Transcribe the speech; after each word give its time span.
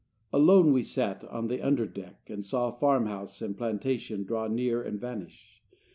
Alone 0.33 0.73
we 0.73 0.81
sat 0.81 1.23
On 1.25 1.47
the 1.47 1.61
under 1.61 1.85
deck, 1.85 2.27
and 2.27 2.43
saw 2.43 2.71
Farm 2.71 3.05
house 3.05 3.39
and 3.39 3.55
plantation 3.55 4.23
draw 4.23 4.47
Near 4.47 4.81
and 4.81 4.99
vanish. 4.99 5.61